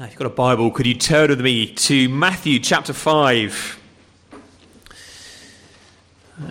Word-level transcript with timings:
If 0.00 0.10
you've 0.10 0.18
got 0.20 0.26
a 0.26 0.30
Bible, 0.30 0.70
could 0.70 0.86
you 0.86 0.94
turn 0.94 1.28
with 1.28 1.40
me 1.40 1.74
to 1.74 2.08
Matthew 2.08 2.60
chapter 2.60 2.92
5? 2.92 3.80
Uh, 4.32 4.36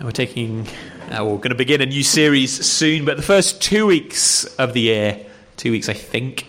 we're 0.04 0.12
taking, 0.12 0.68
uh, 1.10 1.24
we're 1.24 1.38
going 1.38 1.52
to 1.52 1.56
begin 1.56 1.80
a 1.80 1.86
new 1.86 2.04
series 2.04 2.66
soon, 2.66 3.06
but 3.06 3.16
the 3.16 3.24
first 3.24 3.62
two 3.62 3.86
weeks 3.86 4.44
of 4.56 4.74
the 4.74 4.82
year, 4.82 5.26
two 5.56 5.72
weeks 5.72 5.88
I 5.88 5.94
think, 5.94 6.48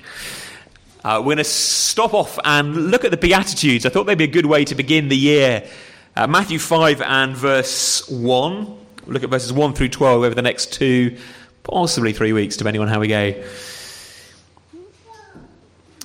uh, 1.04 1.18
we're 1.20 1.36
going 1.36 1.36
to 1.36 1.44
stop 1.44 2.14
off 2.14 2.36
and 2.44 2.90
look 2.90 3.04
at 3.04 3.12
the 3.12 3.16
Beatitudes. 3.16 3.86
I 3.86 3.90
thought 3.90 4.06
they'd 4.06 4.18
be 4.18 4.24
a 4.24 4.26
good 4.26 4.46
way 4.46 4.64
to 4.64 4.74
begin 4.74 5.08
the 5.08 5.16
year. 5.16 5.68
Uh, 6.16 6.26
Matthew 6.26 6.58
5 6.58 7.00
and 7.02 7.36
verse 7.36 8.08
1. 8.08 8.66
We'll 8.66 8.78
look 9.06 9.22
at 9.22 9.30
verses 9.30 9.52
1 9.52 9.74
through 9.74 9.90
12 9.90 10.24
over 10.24 10.34
the 10.34 10.42
next 10.42 10.72
two, 10.72 11.16
possibly 11.62 12.12
three 12.12 12.32
weeks, 12.32 12.56
depending 12.56 12.82
on 12.82 12.88
how 12.88 12.98
we 12.98 13.06
go. 13.06 13.40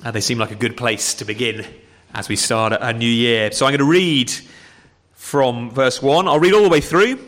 Uh, 0.04 0.10
they 0.10 0.20
seem 0.20 0.36
like 0.36 0.50
a 0.50 0.54
good 0.54 0.76
place 0.76 1.14
to 1.14 1.24
begin 1.24 1.64
as 2.12 2.28
we 2.28 2.36
start 2.36 2.74
a 2.78 2.92
new 2.92 3.08
year. 3.08 3.50
So 3.52 3.64
I'm 3.64 3.70
going 3.70 3.78
to 3.78 3.86
read 3.86 4.30
from 5.14 5.70
verse 5.70 6.02
1. 6.02 6.28
I'll 6.28 6.38
read 6.38 6.52
all 6.52 6.62
the 6.62 6.68
way 6.68 6.82
through, 6.82 7.18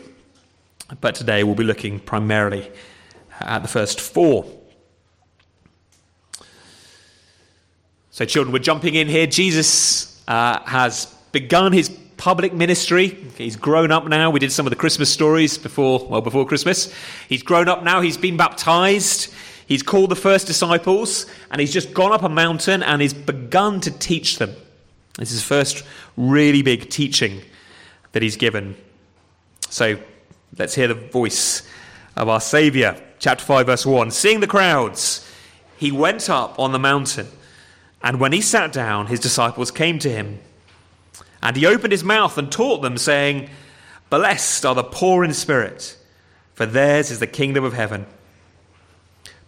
but 1.01 1.15
today 1.15 1.43
we'll 1.43 1.55
be 1.55 1.63
looking 1.63 1.99
primarily 1.99 2.71
at 3.41 3.63
the 3.63 3.67
first 3.67 3.99
four. 3.99 4.45
So, 8.11 8.25
children, 8.25 8.53
we're 8.53 8.59
jumping 8.59 8.93
in 8.93 9.07
here. 9.07 9.25
Jesus 9.25 10.21
uh, 10.27 10.59
has 10.65 11.07
begun 11.31 11.73
his 11.73 11.89
public 12.17 12.53
ministry. 12.53 13.07
He's 13.37 13.55
grown 13.55 13.91
up 13.91 14.07
now. 14.07 14.29
We 14.29 14.39
did 14.39 14.51
some 14.51 14.67
of 14.67 14.69
the 14.69 14.75
Christmas 14.75 15.11
stories 15.11 15.57
before, 15.57 16.05
well, 16.07 16.21
before 16.21 16.45
Christmas. 16.45 16.93
He's 17.27 17.41
grown 17.41 17.69
up 17.69 17.81
now. 17.81 18.01
He's 18.01 18.17
been 18.17 18.37
baptized. 18.37 19.33
He's 19.67 19.83
called 19.83 20.09
the 20.09 20.15
first 20.15 20.47
disciples 20.47 21.25
and 21.51 21.61
he's 21.61 21.73
just 21.73 21.93
gone 21.93 22.13
up 22.13 22.23
a 22.23 22.29
mountain 22.29 22.81
and 22.81 23.01
he's 23.01 23.13
begun 23.13 23.81
to 23.81 23.91
teach 23.91 24.37
them. 24.37 24.55
This 25.17 25.29
is 25.29 25.39
his 25.39 25.43
first 25.43 25.83
really 26.15 26.61
big 26.61 26.89
teaching 26.89 27.41
that 28.13 28.23
he's 28.23 28.37
given. 28.37 28.77
So 29.69 29.99
let's 30.57 30.73
hear 30.73 30.87
the 30.87 30.95
voice 30.95 31.67
of 32.15 32.29
our 32.29 32.39
Saviour. 32.39 32.95
Chapter 33.19 33.43
5, 33.43 33.65
verse 33.65 33.85
1. 33.85 34.11
Seeing 34.11 34.39
the 34.39 34.47
crowds, 34.47 35.29
he 35.77 35.91
went 35.91 36.29
up 36.29 36.57
on 36.57 36.71
the 36.71 36.79
mountain, 36.79 37.27
and 38.01 38.19
when 38.19 38.31
he 38.31 38.41
sat 38.41 38.71
down, 38.71 39.07
his 39.07 39.19
disciples 39.19 39.71
came 39.71 39.99
to 39.99 40.09
him. 40.09 40.39
And 41.41 41.55
he 41.55 41.65
opened 41.65 41.91
his 41.91 42.03
mouth 42.03 42.37
and 42.37 42.51
taught 42.51 42.81
them, 42.81 42.97
saying, 42.97 43.49
Blessed 44.09 44.65
are 44.65 44.75
the 44.75 44.83
poor 44.83 45.23
in 45.23 45.33
spirit, 45.33 45.97
for 46.53 46.65
theirs 46.65 47.11
is 47.11 47.19
the 47.19 47.27
kingdom 47.27 47.63
of 47.63 47.73
heaven. 47.73 48.05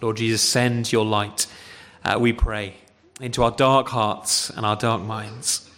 Lord 0.00 0.16
Jesus, 0.16 0.42
send 0.42 0.92
your 0.92 1.04
light, 1.04 1.46
uh, 2.04 2.18
we 2.20 2.32
pray, 2.32 2.74
into 3.20 3.42
our 3.42 3.50
dark 3.50 3.88
hearts 3.88 4.50
and 4.50 4.66
our 4.66 4.76
dark 4.76 5.02
minds. 5.02 5.70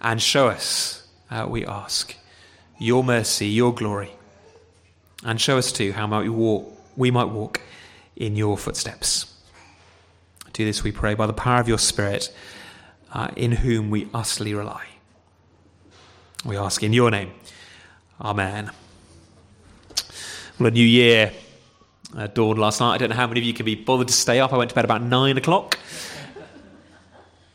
And 0.00 0.20
show 0.20 0.48
us, 0.48 1.06
uh, 1.30 1.46
we 1.48 1.64
ask, 1.64 2.16
your 2.78 3.04
mercy, 3.04 3.46
your 3.46 3.74
glory. 3.74 4.12
And 5.24 5.40
show 5.40 5.58
us 5.58 5.70
too 5.70 5.92
how 5.92 6.06
might 6.06 6.22
we, 6.22 6.30
walk, 6.30 6.76
we 6.96 7.10
might 7.10 7.28
walk 7.28 7.60
in 8.16 8.34
your 8.34 8.58
footsteps. 8.58 9.32
Do 10.52 10.64
this, 10.64 10.82
we 10.82 10.92
pray, 10.92 11.14
by 11.14 11.26
the 11.26 11.32
power 11.32 11.60
of 11.60 11.68
your 11.68 11.78
Spirit, 11.78 12.34
uh, 13.12 13.28
in 13.36 13.52
whom 13.52 13.90
we 13.90 14.08
utterly 14.12 14.54
rely. 14.54 14.86
We 16.44 16.56
ask 16.56 16.82
in 16.82 16.92
your 16.92 17.10
name. 17.10 17.30
Amen. 18.20 18.70
Well, 20.58 20.68
a 20.68 20.70
new 20.70 20.84
year 20.84 21.32
uh, 22.16 22.26
dawned 22.28 22.58
last 22.58 22.80
night. 22.80 22.94
I 22.94 22.98
don't 22.98 23.10
know 23.10 23.16
how 23.16 23.26
many 23.26 23.40
of 23.40 23.46
you 23.46 23.54
can 23.54 23.66
be 23.66 23.74
bothered 23.74 24.08
to 24.08 24.14
stay 24.14 24.40
up. 24.40 24.52
I 24.52 24.56
went 24.56 24.70
to 24.70 24.74
bed 24.74 24.84
about 24.84 25.02
nine 25.02 25.36
o'clock. 25.36 25.78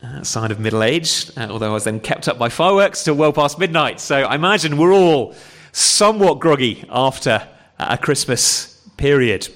Uh, 0.03 0.23
sign 0.23 0.51
of 0.51 0.59
middle 0.59 0.83
age, 0.83 1.31
uh, 1.37 1.47
although 1.49 1.71
I 1.71 1.73
was 1.73 1.83
then 1.83 1.99
kept 1.99 2.27
up 2.27 2.37
by 2.37 2.49
fireworks 2.49 3.03
till 3.03 3.15
well 3.15 3.33
past 3.33 3.57
midnight. 3.57 3.99
So 3.99 4.15
I 4.15 4.35
imagine 4.35 4.77
we're 4.77 4.93
all 4.93 5.35
somewhat 5.71 6.39
groggy 6.39 6.85
after 6.89 7.47
a 7.79 7.97
Christmas 7.97 8.79
period. 8.97 9.47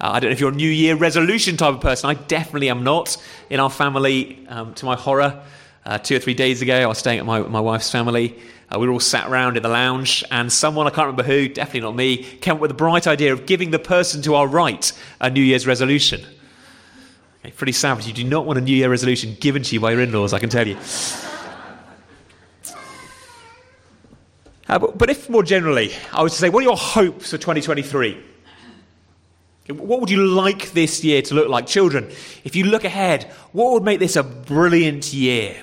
Uh, 0.00 0.10
I 0.12 0.20
don't 0.20 0.30
know 0.30 0.32
if 0.32 0.40
you're 0.40 0.52
a 0.52 0.54
New 0.54 0.70
Year 0.70 0.94
resolution 0.94 1.56
type 1.56 1.74
of 1.74 1.80
person. 1.80 2.10
I 2.10 2.14
definitely 2.14 2.68
am 2.68 2.84
not. 2.84 3.16
In 3.50 3.60
our 3.60 3.70
family, 3.70 4.46
um, 4.48 4.74
to 4.74 4.84
my 4.84 4.94
horror, 4.94 5.42
uh, 5.86 5.98
two 5.98 6.16
or 6.16 6.18
three 6.18 6.34
days 6.34 6.60
ago, 6.62 6.74
I 6.74 6.86
was 6.86 6.98
staying 6.98 7.20
at 7.20 7.24
my, 7.24 7.40
my 7.40 7.60
wife's 7.60 7.90
family. 7.90 8.36
Uh, 8.68 8.80
we 8.80 8.88
were 8.88 8.92
all 8.92 9.00
sat 9.00 9.28
around 9.30 9.56
in 9.56 9.62
the 9.62 9.68
lounge, 9.68 10.24
and 10.32 10.52
someone, 10.52 10.88
I 10.88 10.90
can't 10.90 11.06
remember 11.06 11.22
who, 11.22 11.48
definitely 11.48 11.82
not 11.82 11.94
me, 11.94 12.16
came 12.24 12.54
up 12.54 12.60
with 12.60 12.70
the 12.70 12.74
bright 12.74 13.06
idea 13.06 13.32
of 13.32 13.46
giving 13.46 13.70
the 13.70 13.78
person 13.78 14.20
to 14.22 14.34
our 14.34 14.48
right 14.48 14.92
a 15.20 15.30
New 15.30 15.42
Year's 15.42 15.64
resolution. 15.64 16.26
Okay, 17.44 17.52
pretty 17.52 17.72
savage. 17.72 18.08
You 18.08 18.12
do 18.12 18.24
not 18.24 18.46
want 18.46 18.58
a 18.58 18.62
New 18.62 18.74
Year 18.74 18.90
resolution 18.90 19.36
given 19.38 19.62
to 19.62 19.74
you 19.74 19.80
by 19.80 19.92
your 19.92 20.00
in 20.00 20.10
laws, 20.10 20.32
I 20.32 20.40
can 20.40 20.50
tell 20.50 20.66
you. 20.66 20.76
Uh, 24.68 24.80
but, 24.80 24.98
but 24.98 25.08
if 25.08 25.30
more 25.30 25.44
generally, 25.44 25.92
I 26.12 26.24
was 26.24 26.32
to 26.32 26.38
say, 26.40 26.48
what 26.48 26.58
are 26.58 26.64
your 26.64 26.76
hopes 26.76 27.30
for 27.30 27.38
2023? 27.38 28.20
What 29.68 30.00
would 30.00 30.10
you 30.10 30.26
like 30.26 30.72
this 30.72 31.04
year 31.04 31.22
to 31.22 31.34
look 31.36 31.48
like? 31.48 31.68
Children, 31.68 32.10
if 32.42 32.56
you 32.56 32.64
look 32.64 32.82
ahead, 32.82 33.30
what 33.52 33.74
would 33.74 33.84
make 33.84 34.00
this 34.00 34.16
a 34.16 34.24
brilliant 34.24 35.12
year? 35.12 35.62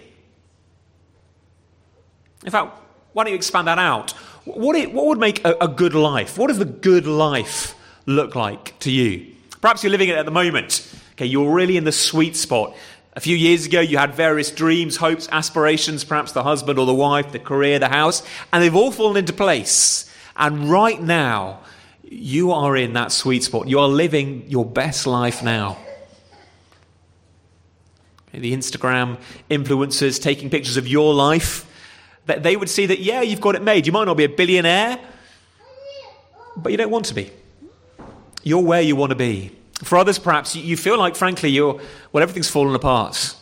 In 2.44 2.52
fact, 2.52 2.78
why 3.14 3.24
don't 3.24 3.31
you 3.31 3.38
expand 3.38 3.68
that 3.68 3.80
out? 3.80 4.12
What, 4.46 4.76
it, 4.76 4.92
what 4.94 5.06
would 5.06 5.20
make 5.20 5.46
a, 5.46 5.56
a 5.62 5.68
good 5.68 5.94
life? 5.94 6.38
What 6.38 6.48
does 6.48 6.58
the 6.58 6.66
good 6.66 7.06
life 7.06 7.76
look 8.06 8.36
like 8.36 8.78
to 8.80 8.92
you? 8.92 9.34
Perhaps 9.62 9.84
you're 9.84 9.92
living 9.92 10.09
it 10.09 10.18
at 10.18 10.26
the 10.26 10.31
moment. 10.31 10.92
Okay, 11.14 11.26
you're 11.26 11.54
really 11.54 11.78
in 11.78 11.84
the 11.84 11.92
sweet 11.92 12.36
spot. 12.36 12.76
A 13.16 13.20
few 13.20 13.38
years 13.38 13.68
ago, 13.68 13.80
you 13.80 14.00
had 14.00 14.16
various 14.16 14.50
dreams, 14.50 14.98
hopes, 14.98 15.30
aspirations, 15.31 16.04
perhaps 16.04 16.31
the 16.31 16.44
husband 16.44 16.80
or 16.80 16.86
the 16.88 16.94
wife, 16.94 17.31
the 17.31 17.40
career, 17.40 17.78
the 17.78 17.88
house, 17.88 18.24
and 18.52 18.64
they've 18.64 18.75
all 18.75 18.92
fallen 18.92 19.18
into 19.18 19.34
place. 19.34 20.12
And 20.36 20.70
right 20.70 21.00
now, 21.00 21.60
you 22.04 22.52
are 22.52 22.75
in 22.75 22.94
that 22.94 23.12
sweet 23.12 23.44
spot. 23.44 23.68
You 23.68 23.80
are 23.80 23.88
living 23.88 24.46
your 24.50 24.66
best 24.66 25.06
life 25.06 25.44
now. 25.44 25.78
The 28.31 28.52
Instagram 28.54 29.20
influencers 29.50 30.20
taking 30.20 30.50
pictures 30.50 30.78
of 30.78 30.88
your 30.88 31.13
life 31.13 31.69
that 32.25 32.44
they 32.44 32.56
would 32.56 32.70
see 32.70 32.86
that, 32.86 33.00
yeah, 33.00 33.22
you've 33.22 33.42
got 33.42 33.56
it 33.56 33.62
made. 33.62 33.86
You 33.86 33.92
might 33.92 34.06
not 34.06 34.18
be 34.18 34.24
a 34.24 34.30
billionaire, 34.30 35.00
but 36.56 36.72
you 36.72 36.78
don't 36.78 36.92
want 36.92 37.06
to 37.06 37.14
be. 37.14 37.31
You're 38.44 38.64
where 38.64 38.81
you 38.81 38.96
want 38.96 39.12
to 39.12 39.16
be. 39.16 39.52
For 39.84 39.98
others, 39.98 40.20
perhaps, 40.20 40.56
you 40.56 40.78
feel 40.78 40.98
like, 40.98 41.16
frankly, 41.16 41.50
you're, 41.50 41.80
well, 42.12 42.22
everything's 42.24 42.50
fallen 42.50 42.75
apart. 42.75 43.36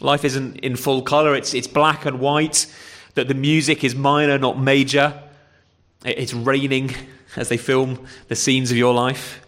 Life 0.00 0.24
isn't 0.24 0.58
in 0.58 0.76
full 0.76 1.02
colour, 1.02 1.34
it's, 1.34 1.54
it's 1.54 1.66
black 1.66 2.04
and 2.04 2.20
white, 2.20 2.66
that 3.14 3.28
the 3.28 3.34
music 3.34 3.82
is 3.82 3.94
minor, 3.94 4.38
not 4.38 4.58
major. 4.58 5.22
It's 6.04 6.34
raining 6.34 6.94
as 7.36 7.48
they 7.48 7.56
film 7.56 8.06
the 8.28 8.36
scenes 8.36 8.70
of 8.70 8.76
your 8.76 8.94
life. 8.94 9.40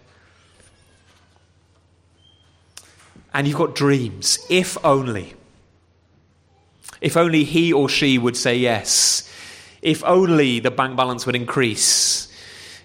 And 3.34 3.46
you've 3.46 3.58
got 3.58 3.74
dreams, 3.74 4.38
if 4.48 4.82
only. 4.84 5.34
If 7.00 7.16
only 7.16 7.44
he 7.44 7.72
or 7.72 7.88
she 7.88 8.18
would 8.18 8.36
say 8.36 8.56
yes. 8.56 9.24
If 9.82 10.02
only 10.04 10.60
the 10.60 10.70
bank 10.70 10.96
balance 10.96 11.26
would 11.26 11.36
increase. 11.36 12.32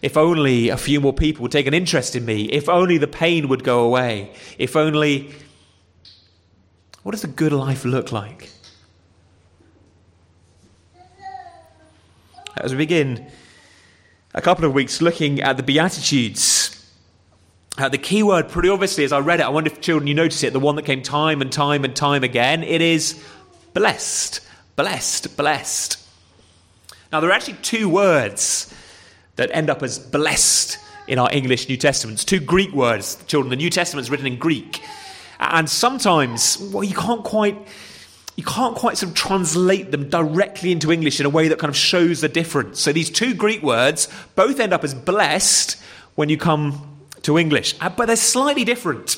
If 0.01 0.17
only 0.17 0.69
a 0.69 0.77
few 0.77 0.99
more 0.99 1.13
people 1.13 1.43
would 1.43 1.51
take 1.51 1.65
an 1.65 1.73
interest 1.73 2.15
in 2.15 2.25
me. 2.25 2.43
If 2.45 2.69
only 2.69 2.97
the 2.97 3.07
pain 3.07 3.47
would 3.47 3.63
go 3.63 3.83
away. 3.85 4.31
If 4.57 4.75
only. 4.75 5.31
What 7.03 7.13
does 7.13 7.23
a 7.23 7.27
good 7.27 7.51
life 7.51 7.85
look 7.85 8.11
like? 8.11 8.49
As 12.57 12.71
we 12.71 12.77
begin 12.77 13.27
a 14.33 14.41
couple 14.41 14.65
of 14.65 14.73
weeks 14.73 15.01
looking 15.01 15.41
at 15.41 15.57
the 15.57 15.63
Beatitudes, 15.63 16.73
uh, 17.77 17.89
the 17.89 17.97
key 17.97 18.21
word, 18.21 18.49
pretty 18.49 18.69
obviously, 18.69 19.03
as 19.03 19.11
I 19.11 19.19
read 19.19 19.39
it, 19.39 19.43
I 19.43 19.49
wonder 19.49 19.71
if 19.71 19.81
children 19.81 20.07
you 20.07 20.13
notice 20.13 20.43
it, 20.43 20.53
the 20.53 20.59
one 20.59 20.75
that 20.75 20.85
came 20.85 21.01
time 21.01 21.41
and 21.41 21.51
time 21.51 21.83
and 21.83 21.95
time 21.95 22.23
again, 22.23 22.63
it 22.63 22.81
is 22.81 23.23
blessed, 23.73 24.41
blessed, 24.75 25.35
blessed. 25.37 25.99
Now, 27.11 27.19
there 27.19 27.29
are 27.29 27.33
actually 27.33 27.57
two 27.61 27.89
words 27.89 28.73
that 29.35 29.49
end 29.53 29.69
up 29.69 29.83
as 29.83 29.99
blessed 29.99 30.77
in 31.07 31.19
our 31.19 31.31
English 31.31 31.67
New 31.69 31.77
Testaments, 31.77 32.23
two 32.23 32.39
Greek 32.39 32.71
words, 32.71 33.23
children. 33.27 33.49
The 33.49 33.55
New 33.55 33.69
Testament 33.69 34.05
is 34.05 34.09
written 34.09 34.27
in 34.27 34.37
Greek. 34.37 34.81
And 35.39 35.69
sometimes, 35.69 36.57
well, 36.71 36.83
you 36.83 36.95
can't 36.95 37.23
quite. 37.23 37.57
You 38.35 38.43
can't 38.43 38.75
quite 38.75 38.97
sort 38.97 39.11
of 39.11 39.15
translate 39.15 39.91
them 39.91 40.09
directly 40.09 40.71
into 40.71 40.91
English 40.91 41.19
in 41.19 41.27
a 41.27 41.29
way 41.29 41.49
that 41.49 41.59
kind 41.59 41.69
of 41.69 41.77
shows 41.77 42.19
the 42.21 42.27
difference. 42.27 42.79
So 42.79 42.91
these 42.91 43.11
two 43.11 43.35
Greek 43.35 43.61
words 43.61 44.07
both 44.33 44.59
end 44.59 44.73
up 44.73 44.83
as 44.83 44.95
blessed 44.95 45.79
when 46.15 46.29
you 46.29 46.37
come 46.39 46.93
to 47.21 47.37
English, 47.37 47.75
uh, 47.79 47.89
but 47.89 48.07
they're 48.07 48.15
slightly 48.15 48.63
different. 48.63 49.17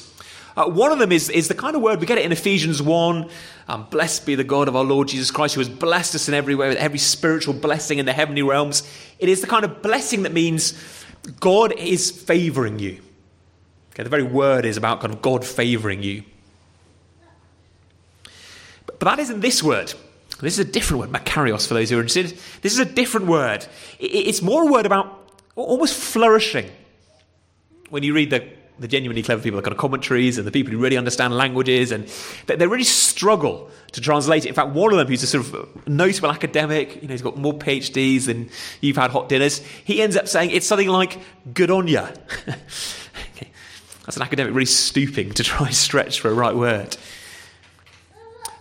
Uh, 0.56 0.68
one 0.68 0.92
of 0.92 1.00
them 1.00 1.12
is, 1.12 1.30
is 1.30 1.48
the 1.48 1.54
kind 1.54 1.76
of 1.76 1.82
word, 1.82 2.00
we 2.00 2.06
get 2.06 2.18
it 2.18 2.26
in 2.26 2.32
Ephesians 2.32 2.82
1. 2.82 3.30
Um, 3.68 3.88
blessed 3.90 4.26
be 4.26 4.36
the 4.36 4.44
God 4.44 4.68
of 4.68 4.76
our 4.76 4.84
Lord 4.84 5.10
Jesus 5.10 5.32
Christ, 5.32 5.56
who 5.56 5.62
has 5.62 5.68
blessed 5.68 6.16
us 6.16 6.28
in 6.30 6.34
every 6.34 6.56
way 6.56 6.70
with 6.70 6.78
every 6.78 7.00
spiritual 7.00 7.54
blessing 7.54 8.00
in 8.00 8.06
the 8.06 8.14
heavenly 8.14 8.42
realms. 8.42 8.84
It 9.20 9.28
is 9.28 9.42
the 9.42 9.48
kind 9.48 9.66
of 9.66 9.82
blessing 9.82 10.24
that 10.24 10.32
means 10.32 10.74
God 11.40 11.74
is 11.74 12.10
favoring 12.10 12.80
you. 12.80 13.02
Okay, 13.92 14.04
the 14.04 14.10
very 14.10 14.24
word 14.24 14.66
is 14.66 14.78
about 14.78 15.02
kind 15.02 15.14
of 15.14 15.22
God 15.22 15.44
favoring 15.44 16.04
you. 16.04 16.24
But, 18.86 19.00
but 19.00 19.06
that 19.06 19.20
isn't 19.20 19.42
this 19.42 19.62
word. 19.62 19.94
This 20.42 20.60
is 20.60 20.60
a 20.60 20.70
different 20.70 21.00
word, 21.00 21.12
makarios, 21.12 21.68
for 21.68 21.74
those 21.74 21.90
who 21.90 21.98
are 21.98 22.02
interested. 22.02 22.38
This 22.62 22.74
is 22.74 22.80
a 22.80 22.86
different 22.86 23.28
word. 23.28 23.66
It, 24.00 24.06
it's 24.06 24.42
more 24.42 24.64
a 24.64 24.72
word 24.72 24.86
about 24.86 25.32
almost 25.56 25.96
flourishing. 25.96 26.70
When 27.90 28.04
you 28.04 28.14
read 28.14 28.30
the, 28.32 28.48
the 28.80 28.88
genuinely 28.88 29.24
clever 29.24 29.42
people, 29.42 29.58
the 29.58 29.64
kind 29.64 29.74
of 29.74 29.80
commentaries 29.80 30.38
and 30.38 30.46
the 30.46 30.52
people 30.52 30.72
who 30.72 30.80
really 30.80 30.98
understand 30.98 31.36
languages, 31.36 31.92
and 31.92 32.08
they, 32.48 32.56
they 32.56 32.68
really 32.68 32.84
struggle 32.84 33.70
to 33.94 34.02
translate 34.02 34.46
it. 34.46 34.50
In 34.50 34.56
fact, 34.56 34.72
one 34.72 34.92
of 34.92 34.98
them, 34.98 35.08
who's 35.08 35.24
a 35.24 35.28
sort 35.28 35.46
of 35.46 35.88
notable 35.88 36.30
academic, 36.30 37.02
you 37.02 37.08
know, 37.08 37.14
he's 37.14 37.22
got 37.22 37.38
more 37.38 37.54
PhDs 37.54 38.26
than 38.26 38.50
you've 38.82 38.98
had 38.98 39.12
hot 39.12 39.30
dinners, 39.30 39.60
he 39.84 40.02
ends 40.02 40.18
up 40.18 40.28
saying 40.28 40.52
it's 40.52 40.68
something 40.68 40.90
like 40.90 41.20
good 41.54 41.72
on 41.72 41.88
ya. 41.88 42.10
okay. 42.48 43.50
That's 44.06 44.18
an 44.18 44.24
academic 44.24 44.54
really 44.54 44.66
stooping 44.66 45.32
to 45.34 45.44
try 45.44 45.68
and 45.68 45.76
stretch 45.76 46.20
for 46.20 46.30
a 46.30 46.34
right 46.34 46.56
word. 46.56 46.98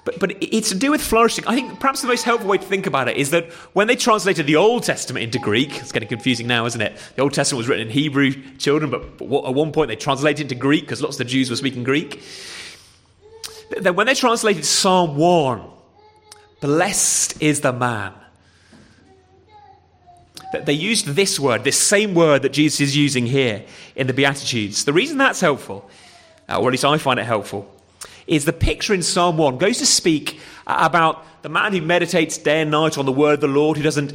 But, 0.05 0.19
but 0.19 0.37
it's 0.43 0.69
to 0.69 0.75
do 0.75 0.91
with 0.91 1.03
flourishing. 1.03 1.47
I 1.47 1.55
think 1.55 1.81
perhaps 1.81 2.03
the 2.03 2.09
most 2.09 2.25
helpful 2.25 2.49
way 2.51 2.59
to 2.59 2.65
think 2.65 2.87
about 2.87 3.09
it 3.09 3.17
is 3.17 3.31
that 3.31 3.51
when 3.73 3.87
they 3.87 3.97
translated 3.97 4.47
the 4.47 4.56
Old 4.56 4.83
Testament 4.83 5.25
into 5.25 5.39
Greek, 5.39 5.79
it's 5.79 5.93
getting 5.93 6.09
confusing 6.09 6.47
now, 6.47 6.67
isn't 6.67 6.81
it? 6.81 6.97
The 7.17 7.23
Old 7.23 7.33
Testament 7.33 7.59
was 7.59 7.69
written 7.69 7.87
in 7.87 7.93
Hebrew, 7.93 8.33
children, 8.59 8.91
but 8.91 9.03
at 9.03 9.55
one 9.55 9.73
point 9.73 9.89
they 9.89 9.97
translated 9.97 10.41
it 10.41 10.53
into 10.53 10.55
Greek 10.56 10.83
because 10.83 11.01
lots 11.01 11.15
of 11.15 11.19
the 11.19 11.31
Jews 11.31 11.49
were 11.49 11.56
speaking 11.56 11.85
Greek. 11.85 12.23
Then 13.81 13.97
when 13.97 14.06
they 14.06 14.15
translated 14.15 14.67
Psalm 14.67 15.17
1, 15.17 15.62
blessed 16.61 17.43
is 17.43 17.62
the 17.62 17.73
man. 17.73 18.12
They 20.65 20.75
used 20.75 21.07
this 21.07 21.41
word, 21.41 21.65
this 21.65 21.81
same 21.81 22.15
word 22.15 22.43
that 22.43 22.53
Jesus 22.53 22.81
is 22.81 22.97
using 22.97 23.27
here 23.27 23.65
in 23.97 24.07
the 24.07 24.12
Beatitudes. 24.12 24.85
The 24.85 24.93
reason 24.93 25.19
that's 25.19 25.41
helpful, 25.41 25.91
uh, 26.49 26.61
or 26.61 26.69
at 26.69 26.73
least 26.73 26.85
I 26.85 26.97
find 26.99 27.19
it 27.19 27.25
helpful, 27.25 27.74
is 28.26 28.44
the 28.44 28.53
picture 28.53 28.94
in 28.94 29.03
Psalm 29.03 29.37
1 29.37 29.59
goes 29.59 29.79
to 29.79 29.87
speak 29.87 30.41
about 30.67 31.25
the 31.43 31.49
man 31.49 31.73
who 31.73 31.82
meditates 31.82 32.38
day 32.38 32.62
and 32.62 32.71
night 32.71 32.97
on 32.97 33.05
the 33.05 33.12
word 33.12 33.35
of 33.35 33.41
the 33.41 33.49
Lord, 33.49 33.76
who 33.76 33.82
doesn't 33.82 34.15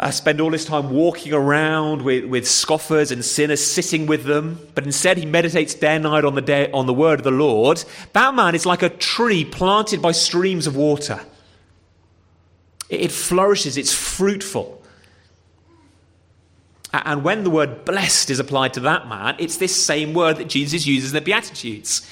uh, 0.00 0.10
spend 0.10 0.40
all 0.40 0.52
his 0.52 0.64
time 0.64 0.90
walking 0.90 1.32
around 1.32 2.02
with, 2.02 2.24
with 2.24 2.46
scoffers 2.46 3.10
and 3.10 3.24
sinners, 3.24 3.64
sitting 3.64 4.06
with 4.06 4.24
them, 4.24 4.58
but 4.74 4.84
instead 4.84 5.16
he 5.16 5.26
meditates 5.26 5.74
day 5.74 5.96
and 5.96 6.04
night 6.04 6.24
on 6.24 6.34
the, 6.34 6.42
day, 6.42 6.70
on 6.72 6.86
the 6.86 6.94
word 6.94 7.20
of 7.20 7.24
the 7.24 7.30
Lord. 7.30 7.82
That 8.12 8.34
man 8.34 8.54
is 8.54 8.66
like 8.66 8.82
a 8.82 8.88
tree 8.88 9.44
planted 9.44 10.00
by 10.00 10.12
streams 10.12 10.66
of 10.66 10.76
water. 10.76 11.20
It, 12.88 13.00
it 13.02 13.12
flourishes, 13.12 13.76
it's 13.76 13.92
fruitful. 13.92 14.82
And 16.92 17.22
when 17.22 17.44
the 17.44 17.50
word 17.50 17.84
blessed 17.84 18.30
is 18.30 18.40
applied 18.40 18.74
to 18.74 18.80
that 18.80 19.08
man, 19.08 19.36
it's 19.38 19.58
this 19.58 19.74
same 19.74 20.14
word 20.14 20.38
that 20.38 20.48
Jesus 20.48 20.86
uses 20.86 21.10
in 21.10 21.14
the 21.16 21.20
Beatitudes. 21.20 22.08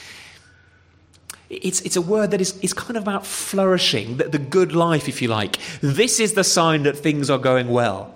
It's, 1.48 1.80
it's 1.82 1.96
a 1.96 2.02
word 2.02 2.32
that 2.32 2.40
is, 2.40 2.58
is 2.60 2.72
kind 2.72 2.96
of 2.96 3.04
about 3.04 3.24
flourishing, 3.24 4.16
the, 4.16 4.24
the 4.24 4.38
good 4.38 4.72
life, 4.72 5.08
if 5.08 5.22
you 5.22 5.28
like. 5.28 5.58
This 5.80 6.18
is 6.18 6.34
the 6.34 6.42
sign 6.42 6.82
that 6.82 6.96
things 6.96 7.30
are 7.30 7.38
going 7.38 7.68
well. 7.68 8.12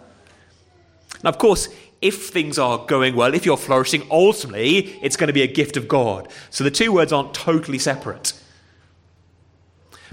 Now, 1.22 1.30
of 1.30 1.38
course, 1.38 1.68
if 2.00 2.28
things 2.30 2.58
are 2.58 2.78
going 2.86 3.14
well, 3.14 3.34
if 3.34 3.46
you're 3.46 3.56
flourishing, 3.56 4.06
ultimately 4.10 4.98
it's 5.02 5.16
going 5.16 5.28
to 5.28 5.34
be 5.34 5.42
a 5.42 5.46
gift 5.46 5.76
of 5.76 5.86
God. 5.86 6.28
So 6.50 6.64
the 6.64 6.70
two 6.70 6.92
words 6.92 7.12
aren't 7.12 7.34
totally 7.34 7.78
separate. 7.78 8.32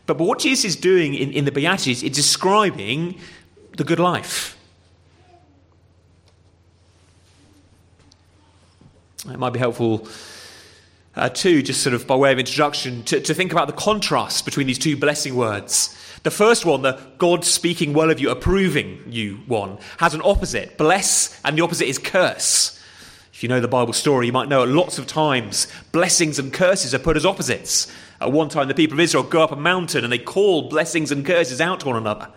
But, 0.05 0.17
but 0.17 0.25
what 0.25 0.39
Jesus 0.39 0.65
is 0.65 0.75
doing 0.75 1.15
in, 1.15 1.31
in 1.31 1.45
the 1.45 1.51
Beatitudes 1.51 2.03
is 2.03 2.11
describing 2.11 3.19
the 3.77 3.83
good 3.83 3.99
life. 3.99 4.57
It 9.29 9.39
might 9.39 9.51
be 9.51 9.59
helpful 9.59 10.07
uh, 11.17 11.29
too, 11.29 11.63
just 11.63 11.81
sort 11.81 11.93
of 11.95 12.05
by 12.05 12.15
way 12.15 12.31
of 12.31 12.39
introduction, 12.39 13.03
to, 13.03 13.19
to 13.19 13.33
think 13.33 13.51
about 13.51 13.67
the 13.67 13.73
contrast 13.73 14.45
between 14.45 14.67
these 14.67 14.77
two 14.77 14.95
blessing 14.95 15.35
words. 15.35 15.97
The 16.23 16.31
first 16.31 16.65
one, 16.65 16.83
the 16.83 16.99
God 17.17 17.43
speaking 17.43 17.93
well 17.93 18.11
of 18.11 18.19
you, 18.19 18.29
approving 18.29 19.03
you 19.07 19.37
one, 19.47 19.79
has 19.97 20.13
an 20.13 20.21
opposite, 20.23 20.77
bless, 20.77 21.41
and 21.43 21.57
the 21.57 21.63
opposite 21.63 21.87
is 21.87 21.97
curse. 21.97 22.79
If 23.33 23.43
you 23.43 23.49
know 23.49 23.59
the 23.59 23.67
Bible 23.67 23.93
story, 23.93 24.27
you 24.27 24.31
might 24.31 24.49
know 24.49 24.63
at 24.63 24.69
lots 24.69 24.99
of 24.99 25.07
times 25.07 25.67
blessings 25.91 26.39
and 26.39 26.53
curses 26.53 26.93
are 26.93 26.99
put 26.99 27.17
as 27.17 27.25
opposites. 27.25 27.91
At 28.19 28.31
one 28.31 28.49
time, 28.49 28.67
the 28.67 28.73
people 28.73 28.95
of 28.95 28.99
Israel 28.99 29.23
go 29.23 29.43
up 29.43 29.51
a 29.51 29.55
mountain 29.55 30.03
and 30.03 30.11
they 30.11 30.17
call 30.17 30.69
blessings 30.69 31.11
and 31.11 31.25
curses 31.25 31.61
out 31.61 31.79
to 31.81 31.87
one 31.87 31.97
another. 31.97 32.29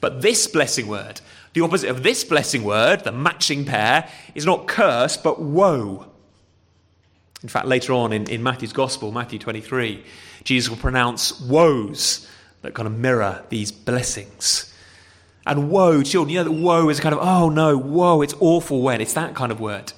But 0.00 0.22
this 0.22 0.46
blessing 0.46 0.86
word, 0.86 1.20
the 1.52 1.62
opposite 1.62 1.90
of 1.90 2.02
this 2.02 2.24
blessing 2.24 2.64
word, 2.64 3.04
the 3.04 3.12
matching 3.12 3.64
pair, 3.64 4.08
is 4.34 4.46
not 4.46 4.66
curse, 4.68 5.16
but 5.16 5.40
woe. 5.40 6.06
In 7.44 7.48
fact, 7.48 7.66
later 7.66 7.92
on 7.92 8.14
in, 8.14 8.26
in 8.30 8.42
Matthew's 8.42 8.72
Gospel, 8.72 9.12
Matthew 9.12 9.38
23, 9.38 10.02
Jesus 10.44 10.70
will 10.70 10.78
pronounce 10.78 11.38
woes 11.42 12.26
that 12.62 12.72
kind 12.72 12.86
of 12.86 12.98
mirror 12.98 13.44
these 13.50 13.70
blessings. 13.70 14.72
And 15.46 15.70
woe, 15.70 16.02
children, 16.02 16.32
you 16.32 16.38
know 16.38 16.44
that 16.44 16.52
woe 16.52 16.88
is 16.88 17.00
a 17.00 17.02
kind 17.02 17.14
of, 17.14 17.20
oh 17.22 17.50
no, 17.50 17.76
woe, 17.76 18.22
it's 18.22 18.32
awful 18.40 18.80
when. 18.80 19.02
It's 19.02 19.12
that 19.12 19.34
kind 19.34 19.52
of 19.52 19.60
word. 19.60 19.92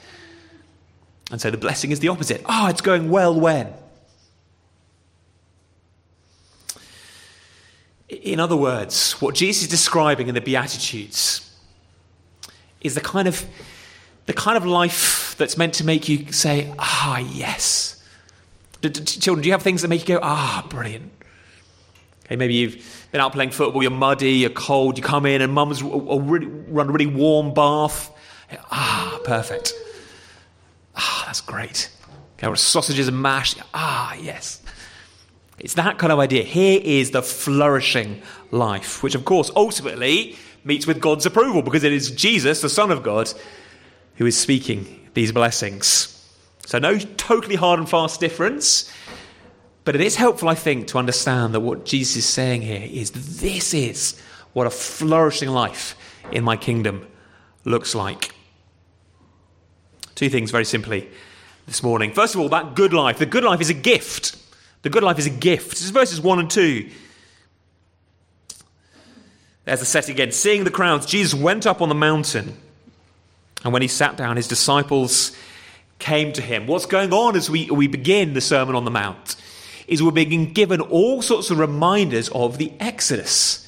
And 1.30 1.40
so 1.40 1.52
the 1.52 1.56
blessing 1.56 1.92
is 1.92 2.00
the 2.00 2.08
opposite. 2.08 2.42
Oh, 2.46 2.66
it's 2.66 2.80
going 2.80 3.10
well 3.10 3.38
when. 3.38 3.72
In 8.08 8.40
other 8.40 8.56
words, 8.56 9.12
what 9.20 9.36
Jesus 9.36 9.62
is 9.62 9.68
describing 9.68 10.26
in 10.26 10.34
the 10.34 10.40
Beatitudes 10.40 11.48
is 12.80 12.96
the 12.96 13.00
kind 13.00 13.28
of 13.28 13.46
the 14.26 14.32
kind 14.32 14.56
of 14.56 14.66
life 14.66 15.25
that's 15.36 15.56
meant 15.56 15.74
to 15.74 15.84
make 15.84 16.08
you 16.08 16.32
say, 16.32 16.72
ah, 16.78 17.18
yes. 17.18 18.02
children, 18.82 19.42
do 19.42 19.48
you 19.48 19.52
have 19.52 19.62
things 19.62 19.82
that 19.82 19.88
make 19.88 20.08
you 20.08 20.16
go, 20.16 20.20
ah, 20.22 20.66
brilliant? 20.68 21.12
Okay, 22.24 22.36
maybe 22.36 22.54
you've 22.54 23.08
been 23.12 23.20
out 23.20 23.32
playing 23.32 23.50
football, 23.50 23.82
you're 23.82 23.90
muddy, 23.90 24.32
you're 24.32 24.50
cold, 24.50 24.98
you 24.98 25.04
come 25.04 25.26
in 25.26 25.42
and 25.42 25.52
mum's 25.52 25.82
run 25.82 26.88
a 26.88 26.92
really 26.92 27.06
warm 27.06 27.54
bath. 27.54 28.10
Ah, 28.70 29.20
perfect. 29.24 29.72
Ah, 30.96 31.24
that's 31.26 31.40
great. 31.40 31.90
Okay, 32.38 32.46
or 32.46 32.56
sausages 32.56 33.08
and 33.08 33.20
mash. 33.20 33.54
Ah, 33.72 34.14
yes. 34.14 34.60
It's 35.58 35.74
that 35.74 35.98
kind 35.98 36.12
of 36.12 36.18
idea. 36.18 36.42
Here 36.42 36.80
is 36.82 37.12
the 37.12 37.22
flourishing 37.22 38.20
life, 38.50 39.02
which, 39.02 39.14
of 39.14 39.24
course, 39.24 39.50
ultimately 39.56 40.36
meets 40.64 40.86
with 40.86 41.00
God's 41.00 41.24
approval 41.26 41.62
because 41.62 41.84
it 41.84 41.92
is 41.92 42.10
Jesus, 42.10 42.60
the 42.60 42.68
Son 42.68 42.90
of 42.90 43.02
God, 43.02 43.32
who 44.16 44.26
is 44.26 44.38
speaking 44.38 45.08
these 45.14 45.32
blessings. 45.32 46.12
So, 46.66 46.78
no 46.78 46.98
totally 46.98 47.54
hard 47.54 47.78
and 47.78 47.88
fast 47.88 48.20
difference, 48.20 48.92
but 49.84 49.94
it 49.94 50.00
is 50.00 50.16
helpful, 50.16 50.48
I 50.48 50.54
think, 50.54 50.88
to 50.88 50.98
understand 50.98 51.54
that 51.54 51.60
what 51.60 51.84
Jesus 51.84 52.16
is 52.16 52.26
saying 52.26 52.62
here 52.62 52.88
is 52.90 53.12
this 53.12 53.72
is 53.72 54.20
what 54.52 54.66
a 54.66 54.70
flourishing 54.70 55.50
life 55.50 55.96
in 56.32 56.42
my 56.42 56.56
kingdom 56.56 57.06
looks 57.64 57.94
like. 57.94 58.34
Two 60.16 60.28
things 60.28 60.50
very 60.50 60.64
simply 60.64 61.08
this 61.66 61.82
morning. 61.82 62.12
First 62.12 62.34
of 62.34 62.40
all, 62.40 62.48
that 62.48 62.74
good 62.74 62.92
life. 62.92 63.18
The 63.18 63.26
good 63.26 63.44
life 63.44 63.60
is 63.60 63.70
a 63.70 63.74
gift. 63.74 64.36
The 64.82 64.90
good 64.90 65.02
life 65.02 65.18
is 65.18 65.26
a 65.26 65.30
gift. 65.30 65.70
This 65.70 65.82
is 65.82 65.90
verses 65.90 66.20
1 66.20 66.38
and 66.38 66.50
2. 66.50 66.90
There's 69.66 69.80
the 69.80 69.86
setting 69.86 70.14
again. 70.14 70.32
Seeing 70.32 70.64
the 70.64 70.70
crowds, 70.70 71.06
Jesus 71.06 71.34
went 71.34 71.66
up 71.66 71.82
on 71.82 71.88
the 71.88 71.94
mountain. 71.94 72.56
And 73.64 73.72
when 73.72 73.82
he 73.82 73.88
sat 73.88 74.16
down, 74.16 74.36
his 74.36 74.48
disciples 74.48 75.36
came 75.98 76.32
to 76.32 76.42
him. 76.42 76.66
What's 76.66 76.86
going 76.86 77.12
on 77.12 77.36
as 77.36 77.50
we, 77.50 77.70
we 77.70 77.86
begin 77.86 78.34
the 78.34 78.40
Sermon 78.40 78.74
on 78.74 78.84
the 78.84 78.90
Mount 78.90 79.36
is 79.86 80.02
we're 80.02 80.10
being 80.10 80.52
given 80.52 80.80
all 80.80 81.22
sorts 81.22 81.50
of 81.50 81.58
reminders 81.58 82.28
of 82.30 82.58
the 82.58 82.72
Exodus. 82.80 83.62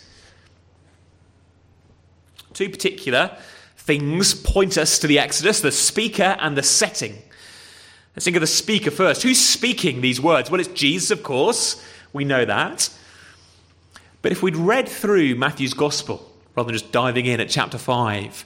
Two 2.53 2.69
particular 2.69 3.37
things 3.77 4.35
point 4.35 4.77
us 4.77 4.99
to 4.99 5.07
the 5.07 5.19
Exodus 5.19 5.61
the 5.61 5.73
speaker 5.73 6.37
and 6.41 6.57
the 6.57 6.63
setting. 6.63 7.17
Let's 8.15 8.25
think 8.25 8.37
of 8.37 8.41
the 8.41 8.49
speaker 8.49 8.91
first. 8.91 9.23
Who's 9.23 9.39
speaking 9.39 10.01
these 10.01 10.21
words? 10.21 10.51
Well, 10.51 10.61
it's 10.61 10.69
Jesus, 10.71 11.13
of 11.13 11.23
course. 11.23 11.83
We 12.13 12.25
know 12.25 12.45
that. 12.45 12.91
But 14.23 14.33
if 14.33 14.43
we'd 14.43 14.57
read 14.57 14.89
through 14.89 15.37
Matthew's 15.37 15.75
gospel, 15.75 16.29
rather 16.57 16.67
than 16.67 16.79
just 16.79 16.91
diving 16.91 17.27
in 17.27 17.39
at 17.39 17.49
chapter 17.49 17.79
5, 17.79 18.45